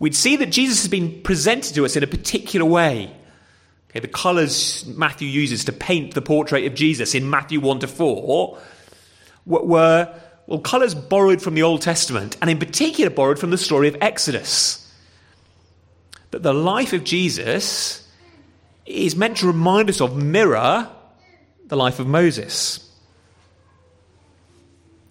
we'd 0.00 0.16
see 0.16 0.34
that 0.36 0.46
Jesus 0.46 0.82
has 0.82 0.88
been 0.88 1.22
presented 1.22 1.76
to 1.76 1.84
us 1.84 1.94
in 1.94 2.02
a 2.02 2.08
particular 2.08 2.66
way. 2.66 3.14
Okay, 3.90 4.00
the 4.00 4.08
colours 4.08 4.84
Matthew 4.86 5.28
uses 5.28 5.64
to 5.66 5.72
paint 5.72 6.14
the 6.14 6.22
portrait 6.22 6.64
of 6.64 6.74
Jesus 6.74 7.14
in 7.14 7.30
Matthew 7.30 7.60
1 7.60 7.80
to 7.80 7.86
4 7.86 8.58
were 9.46 10.20
well, 10.46 10.58
colours 10.58 10.96
borrowed 10.96 11.40
from 11.40 11.54
the 11.54 11.62
Old 11.62 11.80
Testament, 11.80 12.36
and 12.40 12.50
in 12.50 12.58
particular 12.58 13.08
borrowed 13.08 13.38
from 13.38 13.50
the 13.50 13.58
story 13.58 13.86
of 13.86 13.96
Exodus. 14.00 14.92
That 16.32 16.42
the 16.42 16.52
life 16.52 16.92
of 16.92 17.04
Jesus 17.04 18.08
is 18.84 19.14
meant 19.14 19.38
to 19.38 19.46
remind 19.46 19.88
us 19.88 20.00
of, 20.00 20.16
mirror 20.16 20.88
the 21.66 21.76
life 21.76 22.00
of 22.00 22.08
Moses. 22.08 22.89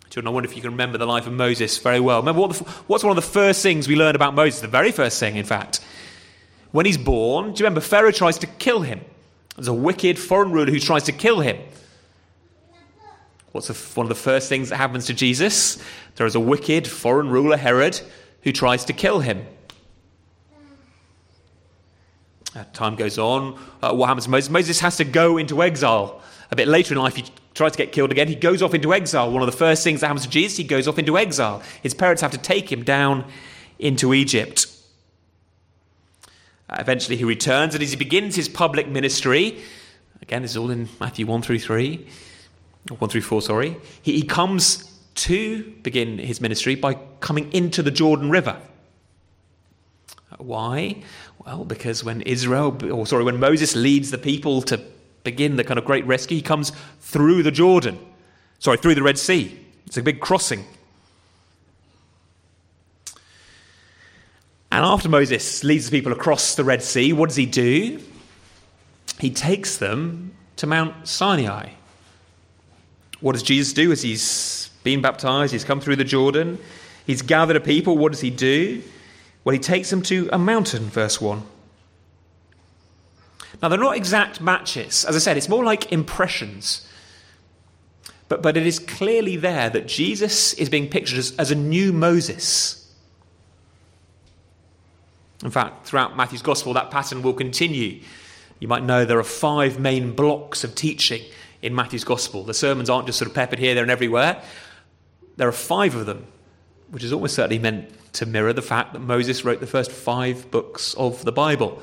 Children, 0.09 0.31
I 0.31 0.33
wonder 0.33 0.49
if 0.49 0.55
you 0.55 0.61
can 0.61 0.71
remember 0.71 0.97
the 0.97 1.05
life 1.05 1.27
of 1.27 1.33
Moses 1.33 1.77
very 1.77 1.99
well. 1.99 2.19
Remember 2.19 2.41
what 2.41 2.53
the, 2.53 2.63
what's 2.87 3.03
one 3.03 3.11
of 3.11 3.15
the 3.15 3.29
first 3.29 3.61
things 3.61 3.87
we 3.87 3.95
learn 3.95 4.15
about 4.15 4.33
Moses? 4.33 4.61
The 4.61 4.67
very 4.67 4.91
first 4.91 5.19
thing, 5.19 5.35
in 5.35 5.45
fact. 5.45 5.81
When 6.71 6.85
he's 6.85 6.97
born, 6.97 7.53
do 7.53 7.59
you 7.59 7.65
remember 7.65 7.81
Pharaoh 7.81 8.11
tries 8.11 8.39
to 8.39 8.47
kill 8.47 8.81
him? 8.81 9.01
There's 9.55 9.67
a 9.67 9.73
wicked 9.73 10.17
foreign 10.17 10.51
ruler 10.51 10.71
who 10.71 10.79
tries 10.79 11.03
to 11.03 11.11
kill 11.11 11.41
him. 11.41 11.57
What's 13.51 13.67
the, 13.67 13.73
one 13.95 14.05
of 14.05 14.09
the 14.09 14.15
first 14.15 14.49
things 14.49 14.69
that 14.69 14.77
happens 14.77 15.07
to 15.07 15.13
Jesus? 15.13 15.83
There 16.15 16.25
is 16.25 16.35
a 16.35 16.39
wicked 16.39 16.87
foreign 16.87 17.29
ruler, 17.29 17.57
Herod, 17.57 17.99
who 18.43 18.51
tries 18.51 18.85
to 18.85 18.93
kill 18.93 19.19
him. 19.19 19.45
Uh, 22.55 22.63
time 22.73 22.95
goes 22.95 23.19
on. 23.19 23.59
Uh, 23.81 23.93
what 23.93 24.07
happens 24.07 24.25
to 24.25 24.31
Moses? 24.31 24.49
Moses 24.49 24.79
has 24.79 24.97
to 24.97 25.03
go 25.03 25.37
into 25.37 25.61
exile. 25.61 26.21
A 26.51 26.55
bit 26.55 26.67
later 26.67 26.93
in 26.93 26.99
life, 26.99 27.15
he 27.15 27.25
tries 27.53 27.73
to 27.73 27.77
get 27.77 27.91
killed 27.91 28.11
again. 28.11 28.27
He 28.27 28.35
goes 28.35 28.61
off 28.61 28.73
into 28.73 28.93
exile. 28.93 29.31
One 29.31 29.41
of 29.41 29.51
the 29.51 29.57
first 29.57 29.83
things 29.83 30.01
that 30.01 30.07
happens 30.07 30.25
to 30.25 30.29
Jesus, 30.29 30.57
he 30.57 30.63
goes 30.63 30.87
off 30.87 30.97
into 30.97 31.17
exile. 31.17 31.61
His 31.83 31.93
parents 31.93 32.21
have 32.21 32.31
to 32.31 32.37
take 32.37 32.71
him 32.71 32.83
down 32.83 33.25
into 33.77 34.13
Egypt. 34.13 34.67
Uh, 36.69 36.77
eventually, 36.79 37.17
he 37.17 37.23
returns, 37.23 37.73
and 37.73 37.83
as 37.83 37.91
he 37.91 37.97
begins 37.97 38.35
his 38.35 38.49
public 38.49 38.87
ministry, 38.87 39.59
again, 40.21 40.41
this 40.41 40.51
is 40.51 40.57
all 40.57 40.69
in 40.69 40.89
Matthew 40.99 41.25
1 41.25 41.41
through 41.41 41.59
3. 41.59 42.07
1 42.97 43.09
through 43.09 43.21
4, 43.21 43.41
sorry. 43.41 43.77
He, 44.01 44.13
he 44.13 44.23
comes 44.23 44.85
to 45.15 45.63
begin 45.83 46.17
his 46.17 46.39
ministry 46.39 46.75
by 46.75 46.93
coming 47.19 47.51
into 47.51 47.83
the 47.83 47.91
Jordan 47.91 48.29
River. 48.29 48.59
Why? 50.37 51.03
Well, 51.45 51.65
because 51.65 52.03
when 52.03 52.21
Israel, 52.21 52.77
or 52.91 53.05
sorry, 53.05 53.23
when 53.23 53.39
Moses 53.39 53.75
leads 53.75 54.11
the 54.11 54.17
people 54.17 54.61
to 54.63 54.79
begin 55.23 55.55
the 55.55 55.63
kind 55.63 55.77
of 55.77 55.85
great 55.85 56.05
rescue, 56.05 56.37
he 56.37 56.41
comes 56.41 56.71
through 56.99 57.43
the 57.43 57.51
Jordan. 57.51 57.99
Sorry, 58.59 58.77
through 58.77 58.95
the 58.95 59.03
Red 59.03 59.17
Sea. 59.17 59.59
It's 59.85 59.97
a 59.97 60.03
big 60.03 60.19
crossing. 60.19 60.65
And 64.71 64.85
after 64.85 65.09
Moses 65.09 65.63
leads 65.63 65.89
the 65.89 65.97
people 65.97 66.11
across 66.11 66.55
the 66.55 66.63
Red 66.63 66.83
Sea, 66.83 67.11
what 67.13 67.29
does 67.29 67.35
he 67.35 67.45
do? 67.45 67.99
He 69.19 69.31
takes 69.31 69.77
them 69.77 70.33
to 70.57 70.67
Mount 70.67 71.07
Sinai. 71.07 71.69
What 73.19 73.33
does 73.33 73.43
Jesus 73.43 73.73
do 73.73 73.91
as 73.91 74.01
he's 74.01 74.69
been 74.83 75.01
baptized? 75.01 75.53
He's 75.53 75.63
come 75.63 75.81
through 75.81 75.97
the 75.97 76.03
Jordan. 76.03 76.59
He's 77.05 77.21
gathered 77.21 77.55
a 77.55 77.59
people. 77.59 77.97
What 77.97 78.11
does 78.11 78.21
he 78.21 78.29
do? 78.29 78.81
Well, 79.43 79.53
he 79.53 79.59
takes 79.59 79.89
them 79.89 80.01
to 80.03 80.29
a 80.31 80.37
mountain, 80.37 80.83
verse 80.83 81.19
1. 81.19 81.41
Now, 83.61 83.67
they're 83.67 83.79
not 83.79 83.97
exact 83.97 84.39
matches. 84.39 85.03
As 85.05 85.15
I 85.15 85.19
said, 85.19 85.37
it's 85.37 85.49
more 85.49 85.63
like 85.63 85.91
impressions. 85.91 86.87
But, 88.29 88.41
but 88.41 88.55
it 88.55 88.65
is 88.65 88.79
clearly 88.79 89.35
there 89.35 89.69
that 89.69 89.87
Jesus 89.87 90.53
is 90.53 90.69
being 90.69 90.87
pictured 90.87 91.17
as, 91.17 91.35
as 91.37 91.51
a 91.51 91.55
new 91.55 91.91
Moses. 91.91 92.93
In 95.43 95.51
fact, 95.51 95.87
throughout 95.87 96.15
Matthew's 96.15 96.41
Gospel, 96.41 96.73
that 96.73 96.91
pattern 96.91 97.21
will 97.21 97.33
continue. 97.33 98.01
You 98.59 98.67
might 98.67 98.83
know 98.83 99.03
there 99.03 99.19
are 99.19 99.23
five 99.23 99.79
main 99.79 100.13
blocks 100.13 100.63
of 100.63 100.75
teaching 100.75 101.23
in 101.61 101.73
Matthew's 101.73 102.03
Gospel. 102.03 102.43
The 102.43 102.53
sermons 102.53 102.89
aren't 102.89 103.07
just 103.07 103.19
sort 103.19 103.29
of 103.29 103.35
peppered 103.35 103.59
here, 103.59 103.73
there, 103.73 103.83
and 103.83 103.91
everywhere. 103.91 104.41
There 105.37 105.47
are 105.47 105.53
five 105.53 105.95
of 105.95 106.05
them, 106.05 106.27
which 106.89 107.03
is 107.03 107.13
almost 107.13 107.35
certainly 107.35 107.59
meant 107.59 107.89
to 108.13 108.25
mirror 108.25 108.53
the 108.53 108.61
fact 108.61 108.93
that 108.93 108.99
Moses 108.99 109.45
wrote 109.45 109.59
the 109.59 109.67
first 109.67 109.91
five 109.91 110.51
books 110.51 110.93
of 110.95 111.23
the 111.23 111.31
Bible. 111.31 111.81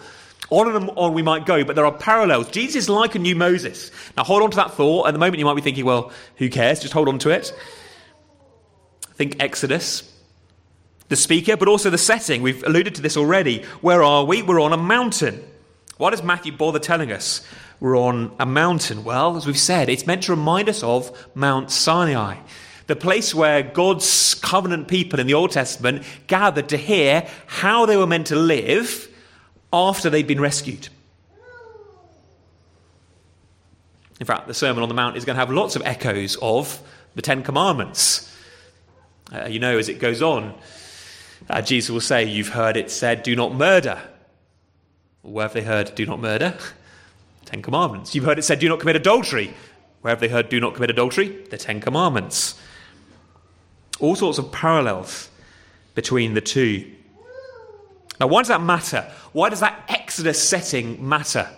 On 0.50 0.75
and 0.75 0.91
on 0.91 1.12
we 1.12 1.23
might 1.23 1.45
go, 1.45 1.65
but 1.65 1.75
there 1.76 1.87
are 1.87 1.93
parallels. 1.93 2.50
Jesus 2.50 2.85
is 2.85 2.88
like 2.88 3.15
a 3.15 3.19
new 3.19 3.35
Moses. 3.35 3.91
Now 4.17 4.25
hold 4.25 4.43
on 4.43 4.50
to 4.53 4.57
that 4.57 4.73
thought. 4.73 5.09
At 5.09 5.12
the 5.12 5.19
moment, 5.19 5.38
you 5.38 5.45
might 5.45 5.55
be 5.55 5.62
thinking, 5.62 5.85
well, 5.85 6.12
who 6.37 6.49
cares? 6.49 6.81
Just 6.81 6.93
hold 6.93 7.09
on 7.09 7.19
to 7.21 7.31
it. 7.31 7.53
Think 9.15 9.43
Exodus, 9.43 10.12
the 11.09 11.17
speaker, 11.17 11.57
but 11.57 11.69
also 11.69 11.91
the 11.91 11.99
setting. 11.99 12.43
We've 12.43 12.62
alluded 12.62 12.95
to 12.97 13.03
this 13.03 13.17
already. 13.17 13.62
Where 13.81 14.03
are 14.03 14.25
we? 14.25 14.43
We're 14.43 14.61
on 14.61 14.73
a 14.73 14.76
mountain. 14.76 15.43
Why 15.97 16.11
does 16.11 16.23
Matthew 16.23 16.53
bother 16.53 16.79
telling 16.79 17.11
us 17.11 17.45
we're 17.81 17.99
on 17.99 18.37
a 18.38 18.47
mountain? 18.47 19.03
Well, 19.03 19.37
as 19.37 19.47
we've 19.47 19.59
said, 19.59 19.88
it's 19.88 20.07
meant 20.07 20.25
to 20.25 20.33
remind 20.33 20.69
us 20.69 20.83
of 20.83 21.11
Mount 21.35 21.71
Sinai, 21.71 22.37
the 22.87 22.97
place 22.97 23.35
where 23.35 23.62
God's 23.62 24.35
covenant 24.35 24.88
people 24.88 25.19
in 25.19 25.26
the 25.26 25.35
Old 25.35 25.50
Testament 25.50 26.05
gathered 26.26 26.69
to 26.69 26.76
hear 26.76 27.26
how 27.47 27.87
they 27.87 27.97
were 27.97 28.07
meant 28.07 28.26
to 28.29 28.37
live 28.37 29.09
after 29.73 30.11
they'd 30.11 30.26
been 30.26 30.40
rescued. 30.40 30.88
In 34.18 34.26
fact, 34.26 34.46
the 34.46 34.54
Sermon 34.54 34.82
on 34.82 34.88
the 34.88 34.94
Mount 34.94 35.16
is 35.16 35.25
going 35.25 35.35
to 35.35 35.40
have 35.40 35.50
lots 35.50 35.76
of 35.76 35.82
echoes 35.85 36.37
of 36.40 36.80
the 37.14 37.23
Ten 37.23 37.42
Commandments. 37.42 38.32
Uh, 39.32 39.46
you 39.46 39.58
know, 39.58 39.76
as 39.76 39.88
it 39.88 39.99
goes 39.99 40.23
on, 40.23 40.54
uh, 41.50 41.61
Jesus 41.61 41.90
will 41.90 42.00
say, 42.00 42.25
You've 42.25 42.49
heard 42.49 42.76
it 42.76 42.90
said, 42.90 43.23
do 43.23 43.37
not 43.37 43.54
murder. 43.54 44.00
Where 45.23 45.44
have 45.44 45.52
they 45.52 45.62
heard, 45.62 45.94
do 45.94 46.06
not 46.06 46.20
murder? 46.20 46.56
Ten 47.44 47.62
Commandments. 47.62 48.14
You've 48.14 48.25
heard 48.25 48.38
it 48.38 48.42
said, 48.42 48.58
do 48.58 48.68
not 48.68 48.80
commit 48.80 48.96
adultery. 48.96 49.52
Where 50.00 50.12
have 50.12 50.20
they 50.20 50.28
heard, 50.28 50.49
do 50.49 50.61
not 50.61 50.75
commit 50.75 50.90
adultery? 50.90 51.28
The 51.50 51.58
Ten 51.58 51.80
Commandments. 51.80 52.58
All 54.00 54.14
sorts 54.14 54.38
of 54.38 54.50
parallels 54.52 55.28
between 55.94 56.35
the 56.35 56.40
two. 56.40 56.90
Now, 58.18 58.26
why 58.28 58.40
does 58.40 58.49
that 58.49 58.62
matter? 58.62 59.11
Why 59.32 59.49
does 59.50 59.61
that 59.61 59.85
Exodus 59.88 60.49
setting 60.49 61.06
matter? 61.06 61.49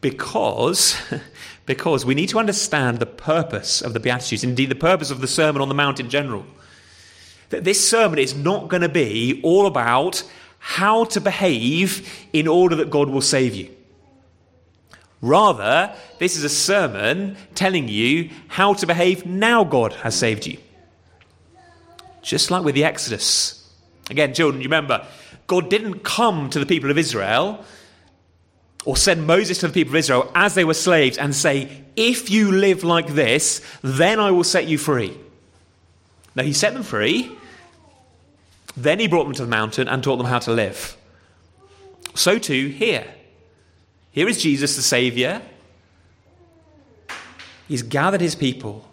Because, 0.00 0.96
because 1.66 2.04
we 2.04 2.14
need 2.14 2.28
to 2.30 2.38
understand 2.38 2.98
the 2.98 3.06
purpose 3.06 3.80
of 3.80 3.92
the 3.92 4.00
Beatitudes, 4.00 4.42
indeed, 4.42 4.68
the 4.68 4.74
purpose 4.74 5.10
of 5.10 5.20
the 5.20 5.28
Sermon 5.28 5.62
on 5.62 5.68
the 5.68 5.74
Mount 5.74 6.00
in 6.00 6.10
general. 6.10 6.44
That 7.50 7.64
this 7.64 7.86
sermon 7.86 8.18
is 8.18 8.34
not 8.34 8.68
going 8.68 8.80
to 8.80 8.88
be 8.88 9.40
all 9.44 9.66
about 9.66 10.22
how 10.58 11.04
to 11.04 11.20
behave 11.20 12.08
in 12.32 12.48
order 12.48 12.76
that 12.76 12.90
God 12.90 13.08
will 13.08 13.20
save 13.20 13.54
you. 13.54 13.68
Rather, 15.20 15.94
this 16.18 16.36
is 16.36 16.42
a 16.42 16.48
sermon 16.48 17.36
telling 17.54 17.86
you 17.86 18.30
how 18.48 18.74
to 18.74 18.86
behave 18.86 19.24
now 19.24 19.62
God 19.62 19.92
has 19.92 20.16
saved 20.16 20.46
you. 20.46 20.58
Just 22.22 22.50
like 22.50 22.64
with 22.64 22.74
the 22.74 22.84
Exodus. 22.84 23.61
Again, 24.10 24.34
children, 24.34 24.60
you 24.60 24.66
remember, 24.66 25.06
God 25.46 25.70
didn't 25.70 26.00
come 26.00 26.50
to 26.50 26.58
the 26.58 26.66
people 26.66 26.90
of 26.90 26.98
Israel 26.98 27.64
or 28.84 28.96
send 28.96 29.26
Moses 29.26 29.58
to 29.58 29.68
the 29.68 29.72
people 29.72 29.92
of 29.92 29.96
Israel 29.96 30.30
as 30.34 30.54
they 30.54 30.64
were 30.64 30.74
slaves 30.74 31.18
and 31.18 31.34
say, 31.34 31.84
If 31.96 32.30
you 32.30 32.50
live 32.52 32.84
like 32.84 33.08
this, 33.08 33.60
then 33.82 34.18
I 34.18 34.30
will 34.30 34.44
set 34.44 34.66
you 34.66 34.78
free. 34.78 35.16
No, 36.34 36.42
he 36.42 36.52
set 36.52 36.72
them 36.74 36.82
free 36.82 37.36
then 38.76 38.98
he 38.98 39.08
brought 39.08 39.24
them 39.24 39.34
to 39.34 39.42
the 39.42 39.50
mountain 39.50 39.88
and 39.88 40.02
taught 40.02 40.16
them 40.16 40.26
how 40.26 40.38
to 40.40 40.52
live. 40.52 40.96
So 42.14 42.38
too 42.38 42.68
here. 42.68 43.06
Here 44.10 44.28
is 44.28 44.42
Jesus, 44.42 44.76
the 44.76 44.82
Saviour. 44.82 45.42
He's 47.68 47.82
gathered 47.82 48.20
his 48.20 48.34
people. 48.34 48.88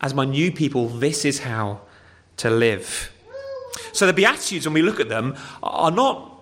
As 0.00 0.14
my 0.14 0.24
new 0.24 0.52
people, 0.52 0.88
this 0.88 1.24
is 1.24 1.40
how 1.40 1.80
to 2.38 2.50
live. 2.50 3.10
So 3.94 4.06
the 4.06 4.12
Beatitudes, 4.12 4.66
when 4.66 4.74
we 4.74 4.82
look 4.82 5.00
at 5.00 5.08
them, 5.08 5.36
are 5.62 5.90
not. 5.90 6.32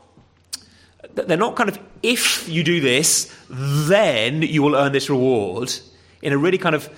They're 1.14 1.36
not 1.36 1.56
kind 1.56 1.68
of, 1.68 1.78
if 2.02 2.48
you 2.48 2.64
do 2.64 2.80
this, 2.80 3.30
then 3.50 4.40
you 4.40 4.62
will 4.62 4.74
earn 4.74 4.92
this 4.92 5.10
reward 5.10 5.70
in 6.22 6.32
a 6.32 6.38
really 6.38 6.56
kind 6.56 6.74
of 6.74 6.88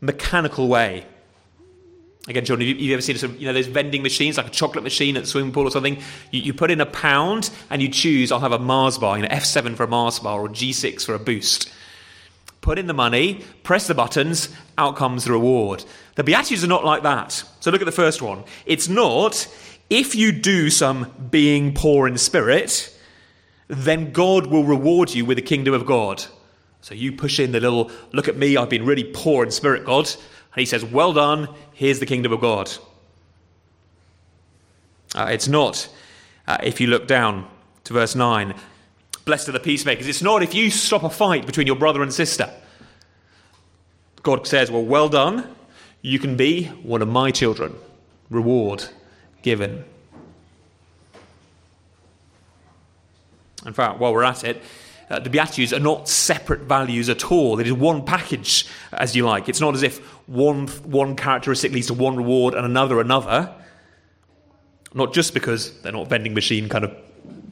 mechanical 0.00 0.66
way. 0.66 1.06
Again, 2.26 2.44
John, 2.44 2.60
have 2.60 2.68
you, 2.68 2.92
ever 2.92 3.02
seen 3.02 3.16
you 3.38 3.46
know, 3.46 3.52
those 3.52 3.68
vending 3.68 4.02
machines, 4.02 4.36
like 4.36 4.48
a 4.48 4.50
chocolate 4.50 4.82
machine 4.82 5.16
at 5.16 5.22
the 5.22 5.28
swimming 5.28 5.52
pool 5.52 5.68
or 5.68 5.70
something? 5.70 5.98
You, 6.32 6.40
you, 6.40 6.54
put 6.54 6.70
in 6.70 6.80
a 6.80 6.86
pound 6.86 7.50
and 7.70 7.80
you 7.80 7.88
choose, 7.88 8.32
I'll 8.32 8.40
have 8.40 8.52
a 8.52 8.58
Mars 8.58 8.98
bar, 8.98 9.16
you 9.16 9.22
know, 9.22 9.28
F7 9.28 9.76
for 9.76 9.84
a 9.84 9.88
Mars 9.88 10.18
bar 10.18 10.40
or 10.40 10.48
G6 10.48 11.04
for 11.04 11.14
a 11.14 11.18
boost. 11.18 11.70
Put 12.60 12.78
in 12.78 12.86
the 12.86 12.94
money, 12.94 13.42
press 13.62 13.86
the 13.86 13.94
buttons, 13.94 14.50
out 14.76 14.96
comes 14.96 15.24
the 15.24 15.32
reward. 15.32 15.84
The 16.16 16.24
Beatitudes 16.24 16.62
are 16.62 16.68
not 16.68 16.84
like 16.84 17.02
that. 17.04 17.42
So 17.60 17.70
look 17.70 17.80
at 17.80 17.86
the 17.86 17.92
first 17.92 18.20
one. 18.20 18.44
It's 18.66 18.88
not, 18.88 19.46
if 19.90 20.14
you 20.14 20.30
do 20.30 20.70
some 20.70 21.12
being 21.30 21.74
poor 21.74 22.06
in 22.06 22.16
spirit, 22.16 22.96
then 23.66 24.12
God 24.12 24.46
will 24.46 24.64
reward 24.64 25.12
you 25.12 25.24
with 25.24 25.36
the 25.36 25.42
kingdom 25.42 25.74
of 25.74 25.84
God. 25.84 26.24
So 26.80 26.94
you 26.94 27.12
push 27.12 27.40
in 27.40 27.52
the 27.52 27.60
little, 27.60 27.90
look 28.12 28.28
at 28.28 28.36
me, 28.36 28.56
I've 28.56 28.70
been 28.70 28.86
really 28.86 29.04
poor 29.04 29.44
in 29.44 29.50
spirit, 29.50 29.84
God. 29.84 30.06
And 30.06 30.60
he 30.60 30.64
says, 30.64 30.84
well 30.84 31.12
done, 31.12 31.48
here's 31.72 31.98
the 31.98 32.06
kingdom 32.06 32.32
of 32.32 32.40
God. 32.40 32.70
Uh, 35.14 35.28
it's 35.30 35.48
not, 35.48 35.88
uh, 36.46 36.58
if 36.62 36.80
you 36.80 36.86
look 36.86 37.08
down 37.08 37.48
to 37.84 37.92
verse 37.92 38.14
9, 38.14 38.54
blessed 39.24 39.48
are 39.48 39.52
the 39.52 39.60
peacemakers. 39.60 40.06
It's 40.06 40.22
not 40.22 40.42
if 40.42 40.54
you 40.54 40.70
stop 40.70 41.02
a 41.02 41.10
fight 41.10 41.46
between 41.46 41.66
your 41.66 41.76
brother 41.76 42.02
and 42.02 42.14
sister. 42.14 42.48
God 44.22 44.46
says, 44.46 44.70
well, 44.70 44.84
well 44.84 45.08
done, 45.08 45.54
you 46.00 46.20
can 46.20 46.36
be 46.36 46.66
one 46.66 47.02
of 47.02 47.08
my 47.08 47.32
children. 47.32 47.74
Reward 48.30 48.88
given. 49.42 49.84
In 53.66 53.72
fact, 53.72 53.98
while 53.98 54.12
we're 54.12 54.24
at 54.24 54.44
it, 54.44 54.62
uh, 55.10 55.18
the 55.18 55.28
Beatitudes 55.28 55.72
are 55.72 55.80
not 55.80 56.08
separate 56.08 56.60
values 56.60 57.08
at 57.08 57.30
all. 57.30 57.58
It 57.58 57.66
is 57.66 57.72
one 57.72 58.04
package, 58.04 58.66
as 58.92 59.16
you 59.16 59.26
like. 59.26 59.48
It's 59.48 59.60
not 59.60 59.74
as 59.74 59.82
if 59.82 59.98
one, 60.28 60.68
one 60.68 61.16
characteristic 61.16 61.72
leads 61.72 61.88
to 61.88 61.94
one 61.94 62.16
reward 62.16 62.54
and 62.54 62.64
another 62.64 63.00
another. 63.00 63.52
Not 64.94 65.12
just 65.12 65.34
because 65.34 65.80
they're 65.82 65.92
not 65.92 66.08
vending 66.08 66.32
machine 66.32 66.68
kind 66.68 66.84
of 66.84 66.94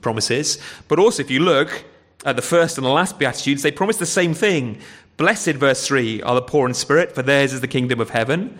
promises, 0.01 0.59
but 0.87 0.99
also 0.99 1.23
if 1.23 1.31
you 1.31 1.41
look 1.41 1.85
at 2.25 2.37
the 2.37 2.43
first 2.43 2.79
and 2.79 2.87
the 2.87 2.91
last 2.91 3.19
Beatitudes, 3.19 3.63
they 3.63 3.73
promise 3.73 3.97
the 3.97 4.07
same 4.07 4.35
thing. 4.35 4.79
Blessed, 5.17 5.55
verse 5.55 5.87
3, 5.87 6.23
are 6.23 6.37
the 6.37 6.43
poor 6.43 6.69
in 6.69 6.75
spirit, 6.75 7.13
for 7.13 7.23
theirs 7.23 7.53
is 7.53 7.61
the 7.61 7.69
kingdom 7.69 8.01
of 8.01 8.11
heaven. 8.11 8.59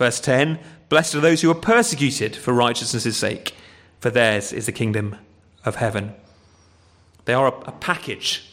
Verse 0.00 0.18
10, 0.18 0.58
blessed 0.88 1.14
are 1.14 1.20
those 1.20 1.42
who 1.42 1.50
are 1.50 1.54
persecuted 1.54 2.34
for 2.34 2.54
righteousness' 2.54 3.18
sake, 3.18 3.54
for 3.98 4.08
theirs 4.08 4.50
is 4.50 4.64
the 4.64 4.72
kingdom 4.72 5.14
of 5.62 5.76
heaven. 5.76 6.14
They 7.26 7.34
are 7.34 7.48
a, 7.48 7.68
a 7.68 7.72
package. 7.72 8.50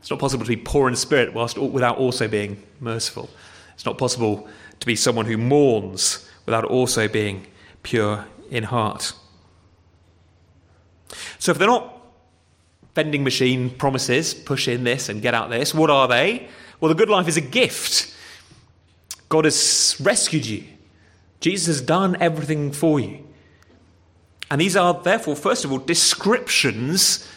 It's 0.00 0.08
not 0.08 0.18
possible 0.18 0.46
to 0.46 0.48
be 0.48 0.56
poor 0.56 0.88
in 0.88 0.96
spirit 0.96 1.34
whilst 1.34 1.58
without 1.58 1.98
also 1.98 2.26
being 2.26 2.62
merciful. 2.80 3.28
It's 3.74 3.84
not 3.84 3.98
possible 3.98 4.48
to 4.80 4.86
be 4.86 4.96
someone 4.96 5.26
who 5.26 5.36
mourns 5.36 6.26
without 6.46 6.64
also 6.64 7.06
being 7.06 7.46
pure 7.82 8.24
in 8.48 8.64
heart. 8.64 9.12
So 11.38 11.52
if 11.52 11.58
they're 11.58 11.68
not 11.68 12.00
vending 12.94 13.24
machine 13.24 13.68
promises, 13.68 14.32
push 14.32 14.68
in 14.68 14.84
this 14.84 15.10
and 15.10 15.20
get 15.20 15.34
out 15.34 15.50
this, 15.50 15.74
what 15.74 15.90
are 15.90 16.08
they? 16.08 16.48
Well, 16.80 16.88
the 16.88 16.94
good 16.94 17.10
life 17.10 17.28
is 17.28 17.36
a 17.36 17.42
gift. 17.42 18.16
God 19.28 19.44
has 19.44 19.94
rescued 20.00 20.46
you. 20.46 20.64
Jesus 21.40 21.66
has 21.66 21.80
done 21.80 22.16
everything 22.20 22.72
for 22.72 22.98
you. 22.98 23.24
And 24.50 24.60
these 24.60 24.76
are, 24.76 24.94
therefore, 24.94 25.36
first 25.36 25.64
of 25.64 25.72
all, 25.72 25.78
descriptions 25.78 27.28